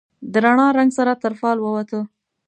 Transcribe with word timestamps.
د 0.31 0.33
رڼا، 0.43 0.67
رنګ 0.77 0.91
سره 0.97 1.11
تر 1.21 1.33
فال 1.39 1.57
ووته 1.61 1.99